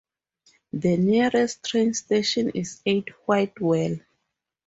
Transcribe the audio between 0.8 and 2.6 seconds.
nearest train station